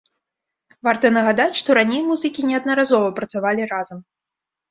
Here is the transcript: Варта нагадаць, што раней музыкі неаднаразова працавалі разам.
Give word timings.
Варта 0.87 1.09
нагадаць, 1.17 1.59
што 1.59 1.69
раней 1.79 2.01
музыкі 2.09 2.47
неаднаразова 2.51 3.13
працавалі 3.19 3.67
разам. 3.75 3.99